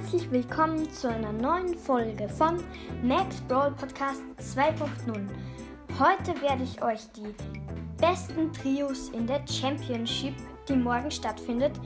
herzlich 0.00 0.30
willkommen 0.30 0.90
zu 0.90 1.10
einer 1.10 1.30
neuen 1.30 1.76
Folge 1.76 2.26
von 2.26 2.56
Max 3.02 3.38
Brawl 3.42 3.70
Podcast 3.72 4.22
2.0. 4.38 5.28
Heute 5.98 6.40
werde 6.40 6.62
ich 6.62 6.82
euch 6.82 7.00
die 7.12 7.34
besten 7.98 8.50
Trios 8.50 9.10
in 9.10 9.26
der 9.26 9.46
Championship, 9.46 10.32
die 10.66 10.72
morgen 10.72 11.10
stattfindet, 11.10 11.78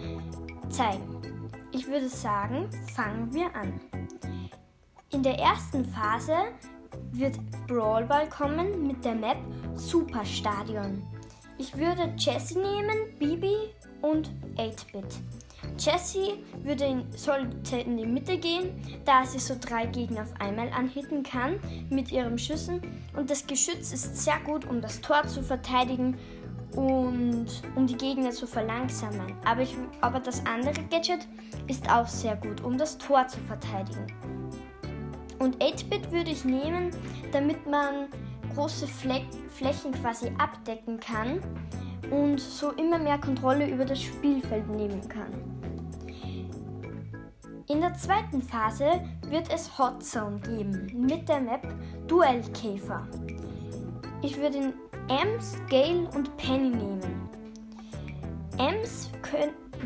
zeigen. 0.68 1.50
Ich 1.72 1.88
würde 1.88 2.08
sagen, 2.08 2.70
fangen 2.94 3.34
wir 3.34 3.52
an. 3.56 3.80
In 5.10 5.24
der 5.24 5.36
ersten 5.40 5.84
Phase 5.84 6.36
wird 7.10 7.36
Brawl 7.66 8.04
Ball 8.04 8.28
kommen 8.28 8.86
mit 8.86 9.04
der 9.04 9.16
Map 9.16 9.38
Superstadion. 9.74 11.02
Ich 11.58 11.76
würde 11.76 12.14
Jessie 12.16 12.60
nehmen, 12.60 13.18
Bibi 13.18 13.74
und 14.02 14.30
8-Bit. 14.56 15.18
Jessie 15.78 16.44
würde 16.62 16.84
in, 16.84 17.04
sollte 17.16 17.76
in 17.78 17.96
die 17.96 18.06
Mitte 18.06 18.38
gehen, 18.38 18.70
da 19.04 19.24
sie 19.24 19.38
so 19.38 19.54
drei 19.60 19.86
Gegner 19.86 20.22
auf 20.22 20.40
einmal 20.40 20.70
anhitten 20.70 21.22
kann 21.22 21.58
mit 21.90 22.12
ihren 22.12 22.38
Schüssen. 22.38 22.80
Und 23.16 23.30
das 23.30 23.46
Geschütz 23.46 23.92
ist 23.92 24.16
sehr 24.16 24.38
gut, 24.44 24.64
um 24.66 24.80
das 24.80 25.00
Tor 25.00 25.26
zu 25.26 25.42
verteidigen 25.42 26.16
und 26.76 27.46
um 27.76 27.86
die 27.86 27.96
Gegner 27.96 28.30
zu 28.30 28.46
verlangsamen. 28.46 29.34
Aber, 29.44 29.62
ich, 29.62 29.74
aber 30.00 30.20
das 30.20 30.44
andere 30.46 30.82
Gadget 30.90 31.26
ist 31.66 31.90
auch 31.90 32.06
sehr 32.06 32.36
gut, 32.36 32.62
um 32.62 32.78
das 32.78 32.98
Tor 32.98 33.26
zu 33.28 33.40
verteidigen. 33.40 34.06
Und 35.38 35.62
8-Bit 35.62 36.12
würde 36.12 36.30
ich 36.30 36.44
nehmen, 36.44 36.90
damit 37.32 37.66
man 37.66 38.08
große 38.54 38.86
Fleck, 38.86 39.24
Flächen 39.48 39.92
quasi 39.92 40.30
abdecken 40.38 40.98
kann 41.00 41.40
und 42.10 42.40
so 42.40 42.70
immer 42.72 42.98
mehr 42.98 43.18
Kontrolle 43.18 43.68
über 43.68 43.84
das 43.84 44.02
Spielfeld 44.02 44.68
nehmen 44.68 45.06
kann. 45.08 45.32
In 47.66 47.80
der 47.80 47.94
zweiten 47.94 48.42
Phase 48.42 49.00
wird 49.28 49.52
es 49.52 49.78
Hot 49.78 50.02
Zone 50.02 50.38
geben 50.40 51.06
mit 51.06 51.28
der 51.28 51.40
Map 51.40 51.66
Duellkäfer. 52.06 53.08
Ich 54.20 54.38
würde 54.38 54.74
Ems, 55.08 55.56
Gale 55.70 56.08
und 56.14 56.36
Penny 56.36 56.70
nehmen. 56.70 57.28
Ems 58.58 59.10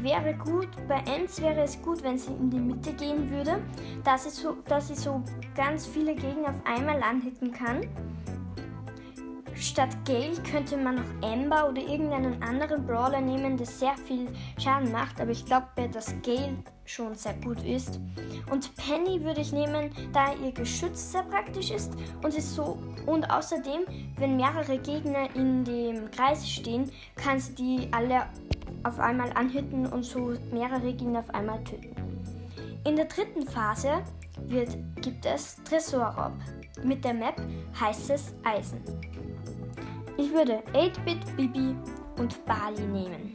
wäre 0.02 0.34
gut, 0.34 0.68
bei 0.88 1.02
Ems 1.06 1.40
wäre 1.40 1.62
es 1.62 1.80
gut, 1.80 2.02
wenn 2.02 2.18
sie 2.18 2.32
in 2.32 2.50
die 2.50 2.58
Mitte 2.58 2.92
gehen 2.92 3.30
würde, 3.30 3.60
dass 4.04 4.24
sie 4.24 4.30
so, 4.30 4.56
dass 4.66 4.88
sie 4.88 4.94
so 4.94 5.22
ganz 5.56 5.86
viele 5.86 6.14
Gegner 6.14 6.50
auf 6.50 6.66
einmal 6.66 7.02
anhitten 7.02 7.52
kann 7.52 7.82
Statt 9.60 9.90
Gale 10.04 10.40
könnte 10.48 10.76
man 10.76 10.96
noch 10.96 11.28
Amber 11.28 11.68
oder 11.68 11.82
irgendeinen 11.82 12.40
anderen 12.42 12.86
Brawler 12.86 13.20
nehmen, 13.20 13.56
der 13.56 13.66
sehr 13.66 13.96
viel 13.96 14.28
Schaden 14.56 14.92
macht, 14.92 15.20
aber 15.20 15.32
ich 15.32 15.44
glaube, 15.44 15.66
dass 15.92 16.14
Gale 16.22 16.56
schon 16.84 17.16
sehr 17.16 17.34
gut 17.34 17.64
ist. 17.64 17.98
Und 18.52 18.74
Penny 18.76 19.22
würde 19.24 19.40
ich 19.40 19.52
nehmen, 19.52 19.90
da 20.12 20.32
ihr 20.34 20.52
Geschütz 20.52 21.10
sehr 21.10 21.24
praktisch 21.24 21.72
ist 21.72 21.92
und 22.22 22.34
ist 22.34 22.54
so 22.54 22.78
und 23.06 23.28
außerdem, 23.28 23.82
wenn 24.16 24.36
mehrere 24.36 24.78
Gegner 24.78 25.28
in 25.34 25.64
dem 25.64 26.08
Kreis 26.12 26.48
stehen, 26.48 26.92
kann 27.16 27.40
sie 27.40 27.54
die 27.54 27.88
alle 27.92 28.26
auf 28.84 29.00
einmal 29.00 29.32
anhitten 29.32 29.86
und 29.86 30.04
so 30.04 30.34
mehrere 30.52 30.92
Gegner 30.92 31.18
auf 31.18 31.34
einmal 31.34 31.62
töten. 31.64 31.96
In 32.86 32.94
der 32.94 33.06
dritten 33.06 33.44
Phase 33.44 34.04
wird, 34.46 34.76
gibt 35.02 35.26
es 35.26 35.56
Tresorraub 35.64 36.32
mit 36.84 37.04
der 37.04 37.14
Map 37.14 37.40
Heißes 37.78 38.34
Eisen. 38.44 38.82
Ich 40.16 40.32
würde 40.32 40.62
8-Bit, 40.72 41.36
Bibi 41.36 41.76
und 42.18 42.44
Bali 42.44 42.82
nehmen. 42.82 43.34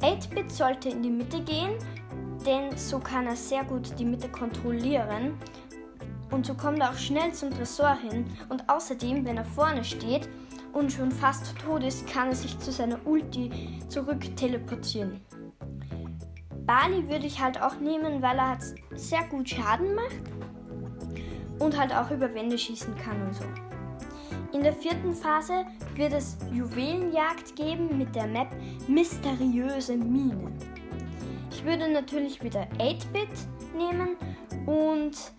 8-Bit 0.00 0.50
sollte 0.50 0.88
in 0.88 1.02
die 1.02 1.10
Mitte 1.10 1.40
gehen, 1.42 1.74
denn 2.46 2.76
so 2.76 2.98
kann 2.98 3.26
er 3.26 3.36
sehr 3.36 3.64
gut 3.64 3.98
die 3.98 4.04
Mitte 4.04 4.28
kontrollieren 4.28 5.34
und 6.32 6.46
so 6.46 6.54
kommt 6.54 6.80
er 6.80 6.90
auch 6.90 6.96
schnell 6.96 7.32
zum 7.32 7.50
Tresor 7.50 7.94
hin 7.94 8.24
und 8.48 8.68
außerdem, 8.68 9.24
wenn 9.24 9.36
er 9.36 9.44
vorne 9.44 9.84
steht 9.84 10.28
und 10.72 10.90
schon 10.90 11.12
fast 11.12 11.56
tot 11.58 11.84
ist, 11.84 12.06
kann 12.06 12.28
er 12.28 12.34
sich 12.34 12.58
zu 12.58 12.72
seiner 12.72 13.06
Ulti 13.06 13.50
zurück 13.88 14.34
teleportieren. 14.36 15.20
Bali 16.64 17.06
würde 17.08 17.26
ich 17.26 17.42
halt 17.42 17.60
auch 17.60 17.78
nehmen, 17.80 18.22
weil 18.22 18.38
er 18.38 18.58
sehr 18.94 19.24
gut 19.24 19.48
Schaden 19.48 19.94
macht 19.94 20.41
und 21.62 21.78
halt 21.78 21.94
auch 21.94 22.10
über 22.10 22.32
Wände 22.34 22.58
schießen 22.58 22.94
kann 22.96 23.22
und 23.22 23.34
so. 23.34 23.44
In 24.52 24.62
der 24.62 24.72
vierten 24.72 25.14
Phase 25.14 25.64
wird 25.94 26.12
es 26.12 26.36
Juwelenjagd 26.52 27.56
geben 27.56 27.96
mit 27.96 28.14
der 28.14 28.26
Map 28.26 28.48
Mysteriöse 28.88 29.96
Mine. 29.96 30.52
Ich 31.50 31.64
würde 31.64 31.90
natürlich 31.90 32.42
wieder 32.42 32.66
8-Bit 32.78 33.28
nehmen 33.76 34.16
und 34.66 35.32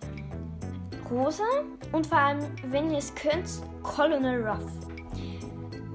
Rosa 1.12 1.44
und 1.92 2.08
vor 2.08 2.18
allem, 2.18 2.40
wenn 2.72 2.90
ihr 2.90 2.98
es 2.98 3.14
könnt, 3.14 3.62
Colonel 3.84 4.48
Ruff. 4.48 4.93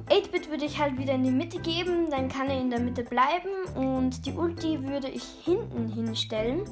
8-Bit 0.08 0.50
würde 0.50 0.64
ich 0.64 0.78
halt 0.78 0.98
wieder 0.98 1.14
in 1.14 1.24
die 1.24 1.30
Mitte 1.30 1.58
geben, 1.60 2.10
dann 2.10 2.28
kann 2.28 2.48
er 2.48 2.60
in 2.60 2.70
der 2.70 2.80
Mitte 2.80 3.04
bleiben 3.04 3.50
und 3.74 4.24
die 4.26 4.32
Ulti 4.32 4.82
würde 4.86 5.08
ich 5.08 5.24
hinten 5.44 5.88
hinstellen. 5.88 6.62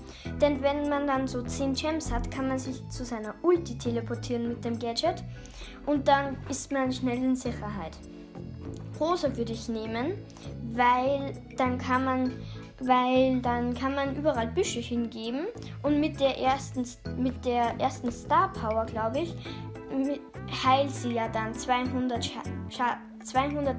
Denn 0.41 0.63
wenn 0.63 0.89
man 0.89 1.07
dann 1.07 1.29
so 1.29 1.43
10 1.43 1.75
Gems 1.75 2.11
hat, 2.11 2.31
kann 2.31 2.49
man 2.49 2.59
sich 2.59 2.87
zu 2.89 3.05
seiner 3.05 3.35
Ulti 3.43 3.77
teleportieren 3.79 4.49
mit 4.49 4.65
dem 4.65 4.79
Gadget 4.79 5.23
und 5.87 6.09
dann 6.09 6.37
ist 6.49 6.73
man 6.73 6.93
schnell 6.93 7.19
in 7.19 7.37
Sicherheit. 7.37 7.97
Rosa 8.99 9.37
würde 9.37 9.53
ich 9.53 9.69
nehmen, 9.69 10.15
weil 10.73 11.35
dann 11.57 11.79
kann 11.79 12.05
man 12.05 12.33
weil 12.79 13.41
dann 13.41 13.73
kann 13.73 13.95
man 13.95 14.17
überall 14.17 14.49
Büsche 14.49 14.81
hingeben 14.81 15.47
und 15.83 15.99
mit 15.99 16.21
der 16.21 16.39
ersten 16.39 16.85
mit 17.17 17.45
der 17.45 17.75
ersten 17.79 18.13
Star 18.13 18.53
Power, 18.53 18.85
glaube 18.85 19.21
ich, 19.21 19.35
heilt 20.65 20.91
sie 20.91 21.13
ja 21.13 21.29
dann 21.29 21.55
200 21.55 22.25
Scha 22.25 22.43
Scha 22.69 22.99
200 23.25 23.77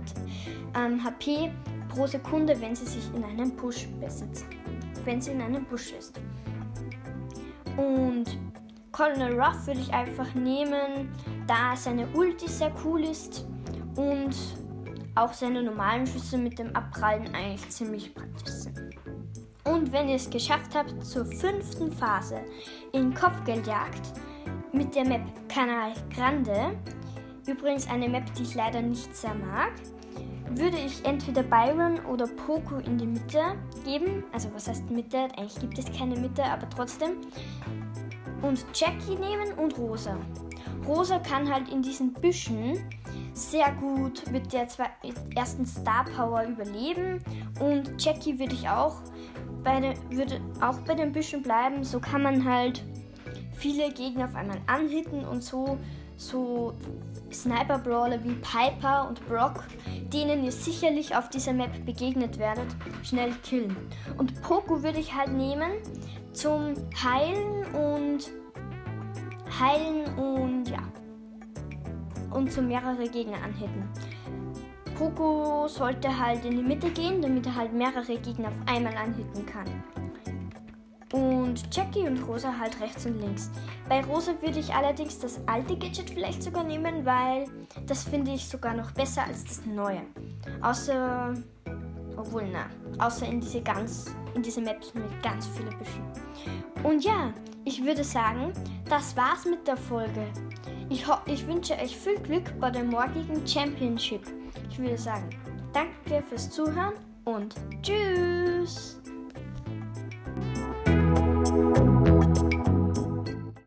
ähm, 0.76 1.04
HP 1.04 1.52
pro 1.88 2.06
Sekunde, 2.06 2.60
wenn 2.60 2.76
sie 2.76 2.86
sich 2.86 3.14
in 3.16 3.24
einem 3.24 3.56
Busch 3.56 3.88
besitzt. 4.00 4.46
Wenn 5.06 5.22
sie 5.22 5.32
in 5.32 5.42
einem 5.42 5.66
Busch 5.66 5.94
ist. 5.94 6.20
Und 7.78 8.26
Colonel 8.92 9.40
Ruff 9.40 9.68
würde 9.68 9.80
ich 9.80 9.94
einfach 9.94 10.34
nehmen, 10.34 11.10
da 11.46 11.76
seine 11.76 12.08
Ulti 12.08 12.48
sehr 12.50 12.72
cool 12.84 13.04
ist 13.04 13.46
und 13.96 14.36
auch 15.16 15.34
seine 15.34 15.64
normalen 15.64 16.06
Schüsse 16.06 16.38
mit 16.38 16.60
dem 16.60 16.76
Abprallen 16.76 17.34
eigentlich 17.34 17.70
ziemlich 17.70 18.14
praktisch 18.14 18.54
sind. 18.54 18.96
Und 19.64 19.92
wenn 19.92 20.10
ihr 20.10 20.16
es 20.16 20.30
geschafft 20.30 20.76
habt 20.76 21.06
zur 21.06 21.26
fünften 21.26 21.92
Phase 21.92 22.42
in 22.94 23.14
Kopfgeldjagd 23.14 24.14
mit 24.78 24.96
der 24.96 25.06
Map 25.06 25.22
Canal 25.50 25.94
Grande, 26.14 26.78
Übrigens 27.48 27.90
eine 27.90 28.10
Map, 28.10 28.26
die 28.36 28.44
ich 28.44 28.56
leider 28.56 28.82
nicht 28.82 29.16
sehr 29.16 29.34
mag. 29.34 29.72
Würde 30.50 30.78
ich 30.78 31.06
entweder 31.06 31.44
Byron 31.44 31.98
oder 32.06 32.28
Poco 32.28 32.78
in 32.80 32.98
die 32.98 33.06
Mitte 33.06 33.56
geben. 33.86 34.26
Also 34.34 34.50
was 34.54 34.68
heißt 34.68 34.90
Mitte? 34.90 35.30
Eigentlich 35.38 35.58
gibt 35.60 35.80
es 35.80 35.86
keine 35.98 36.20
Mitte, 36.20 36.44
aber 36.44 36.70
trotzdem. 36.70 37.22
Und 38.42 38.66
Jackie 38.74 39.16
nehmen 39.16 39.54
und 39.58 39.78
Rosa. 39.78 40.18
Rosa 40.86 41.20
kann 41.20 41.52
halt 41.52 41.70
in 41.70 41.82
diesen 41.82 42.12
Büschen 42.12 42.80
sehr 43.34 43.72
gut 43.74 44.30
mit 44.30 44.52
der 44.52 44.68
zwei, 44.68 44.90
ersten 45.34 45.66
Star 45.66 46.04
Power 46.04 46.44
überleben. 46.44 47.24
Und 47.62 48.04
Jackie 48.04 48.38
würde 48.40 48.54
ich 48.54 48.68
auch 48.68 48.98
bei 49.64 49.80
den, 49.80 49.96
würde 50.12 50.42
auch 50.60 50.80
bei 50.80 50.96
den 50.96 51.14
Büschen 51.14 51.42
bleiben. 51.42 51.86
So 51.86 52.00
kann 52.02 52.24
man 52.24 52.44
halt 52.44 52.84
viele 53.58 53.92
Gegner 53.92 54.26
auf 54.26 54.36
einmal 54.36 54.60
anhitten 54.68 55.26
und 55.26 55.44
so 55.44 55.78
so 56.18 56.74
Sniper-Brawler 57.32 58.24
wie 58.24 58.34
Piper 58.34 59.08
und 59.08 59.26
Brock, 59.28 59.64
denen 60.12 60.44
ihr 60.44 60.52
sicherlich 60.52 61.16
auf 61.16 61.30
dieser 61.30 61.54
Map 61.54 61.86
begegnet 61.86 62.40
werdet, 62.40 62.68
schnell 63.04 63.32
killen. 63.44 63.76
Und 64.18 64.42
Poco 64.42 64.82
würde 64.82 65.00
ich 65.00 65.14
halt 65.14 65.32
nehmen 65.32 65.72
zum 66.34 66.74
Heilen 67.04 67.66
und 67.76 68.32
Heilen 69.60 70.06
und 70.18 70.70
ja. 70.70 70.80
Und 72.32 72.52
zu 72.52 72.62
mehrere 72.62 73.08
Gegner 73.08 73.38
anhitten. 73.44 73.88
Poco 74.98 75.68
sollte 75.68 76.20
halt 76.20 76.44
in 76.46 76.58
die 76.58 76.64
Mitte 76.64 76.90
gehen, 76.90 77.22
damit 77.22 77.46
er 77.46 77.56
halt 77.56 77.74
mehrere 77.74 78.18
Gegner 78.18 78.50
auf 78.50 78.56
einmal 78.66 78.96
anhitten 78.98 79.46
kann. 79.46 79.68
Und 81.14 81.74
Jackie 81.74 82.06
und 82.08 82.22
Rosa 82.24 82.54
halt 82.60 82.80
rechts 82.82 83.06
und 83.06 83.20
links. 83.22 83.50
Bei 83.88 84.04
Rosa 84.04 84.34
würde 84.42 84.60
ich 84.60 84.74
allerdings 84.74 85.18
das 85.20 85.40
alte 85.46 85.78
Gadget 85.78 86.10
vielleicht 86.10 86.44
sogar 86.44 86.64
nehmen, 86.64 87.06
weil 87.06 87.46
das 87.86 88.04
finde 88.04 88.32
ich 88.32 88.48
sogar 88.48 88.74
noch 88.74 88.92
besser 88.92 89.24
als 89.24 89.46
das 89.46 89.66
neue. 89.66 90.02
Außer, 90.62 91.34
obwohl 92.18 92.44
na, 92.52 92.68
außer 93.04 93.26
in 93.26 93.40
diese 93.40 93.62
ganz, 93.62 94.14
in 94.34 94.42
diese 94.42 94.62
Maps 94.62 94.94
mit 94.94 95.24
ganz 95.24 95.48
vielen 95.48 95.78
Büschen. 95.78 96.04
Und 96.84 97.04
ja, 97.06 97.34
ich 97.64 97.84
würde 97.84 98.04
sagen, 98.04 98.52
das 98.90 99.16
war's 99.16 99.46
mit 99.46 99.66
der 99.68 99.78
Folge. 99.78 100.26
Ich, 100.90 101.06
ich 101.26 101.48
wünsche 101.48 101.74
euch 101.74 101.98
viel 101.98 102.20
Glück 102.20 102.58
bei 102.60 102.70
der 102.70 102.84
morgigen 102.84 103.46
Championship. 103.48 104.22
Ich 104.70 104.80
würde 104.80 104.98
sagen, 104.98 105.30
danke 105.74 106.24
fürs 106.28 106.50
Zuhören 106.50 106.94
und 107.26 107.56
tschüss. 107.82 109.00